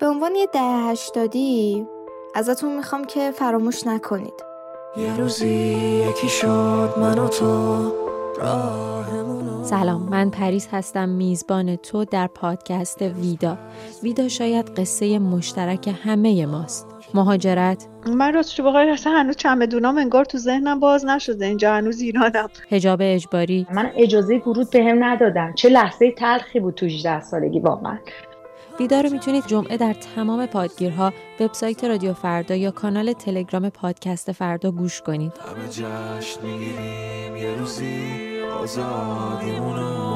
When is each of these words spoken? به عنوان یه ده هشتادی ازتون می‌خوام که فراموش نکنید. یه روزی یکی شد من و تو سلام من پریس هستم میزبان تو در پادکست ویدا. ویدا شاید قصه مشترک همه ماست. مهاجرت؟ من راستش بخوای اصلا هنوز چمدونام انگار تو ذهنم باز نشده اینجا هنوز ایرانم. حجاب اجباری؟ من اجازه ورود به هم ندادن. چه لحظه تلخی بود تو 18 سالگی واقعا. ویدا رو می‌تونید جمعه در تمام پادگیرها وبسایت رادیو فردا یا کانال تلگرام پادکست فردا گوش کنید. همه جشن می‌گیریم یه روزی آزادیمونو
به 0.00 0.06
عنوان 0.06 0.34
یه 0.34 0.46
ده 0.46 0.60
هشتادی 0.60 1.86
ازتون 2.34 2.76
می‌خوام 2.76 3.04
که 3.04 3.30
فراموش 3.30 3.86
نکنید. 3.86 4.44
یه 4.96 5.16
روزی 5.16 5.48
یکی 6.10 6.28
شد 6.28 6.94
من 6.96 7.18
و 7.18 7.28
تو 7.28 7.92
سلام 9.62 10.02
من 10.02 10.30
پریس 10.30 10.68
هستم 10.72 11.08
میزبان 11.08 11.76
تو 11.76 12.04
در 12.04 12.26
پادکست 12.26 13.02
ویدا. 13.02 13.58
ویدا 14.02 14.28
شاید 14.28 14.80
قصه 14.80 15.18
مشترک 15.18 15.94
همه 16.02 16.46
ماست. 16.46 16.86
مهاجرت؟ 17.14 17.88
من 18.06 18.34
راستش 18.34 18.60
بخوای 18.60 18.90
اصلا 18.90 19.12
هنوز 19.12 19.36
چمدونام 19.36 19.98
انگار 19.98 20.24
تو 20.24 20.38
ذهنم 20.38 20.80
باز 20.80 21.04
نشده 21.04 21.46
اینجا 21.46 21.74
هنوز 21.74 22.00
ایرانم. 22.00 22.48
حجاب 22.70 22.98
اجباری؟ 23.02 23.66
من 23.72 23.90
اجازه 23.96 24.42
ورود 24.46 24.70
به 24.70 24.84
هم 24.84 25.04
ندادن. 25.04 25.52
چه 25.54 25.68
لحظه 25.68 26.10
تلخی 26.10 26.60
بود 26.60 26.74
تو 26.74 26.86
18 26.86 27.20
سالگی 27.20 27.60
واقعا. 27.60 27.98
ویدا 28.80 29.00
رو 29.00 29.10
می‌تونید 29.10 29.46
جمعه 29.46 29.76
در 29.76 29.92
تمام 29.92 30.46
پادگیرها 30.46 31.12
وبسایت 31.40 31.84
رادیو 31.84 32.14
فردا 32.14 32.54
یا 32.54 32.70
کانال 32.70 33.12
تلگرام 33.12 33.70
پادکست 33.70 34.32
فردا 34.32 34.70
گوش 34.70 35.02
کنید. 35.02 35.32
همه 35.32 35.68
جشن 35.68 36.40
می‌گیریم 36.42 37.36
یه 37.36 37.54
روزی 37.58 38.40
آزادیمونو 38.62 40.07